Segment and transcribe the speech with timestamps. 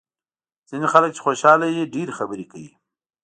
[0.69, 2.71] ځینې خلک چې خوشاله وي ډېرې خبرې کوي.